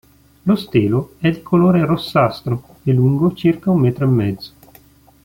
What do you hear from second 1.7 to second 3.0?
rossastro e